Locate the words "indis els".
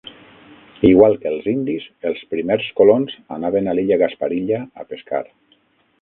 1.51-2.23